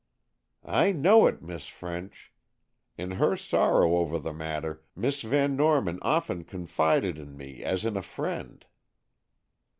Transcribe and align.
"I 0.65 0.91
know 0.93 1.27
it, 1.27 1.43
Miss 1.43 1.67
French. 1.67 2.33
In 2.97 3.11
her 3.21 3.37
sorrow 3.37 3.97
over 3.97 4.17
the 4.17 4.33
matter, 4.33 4.83
Miss 4.95 5.21
Van 5.21 5.55
Norman 5.55 5.99
often 6.01 6.43
confided 6.43 7.19
in 7.19 7.37
me 7.37 7.63
as 7.63 7.85
in 7.85 7.95
a 7.95 8.01
friend." 8.01 8.65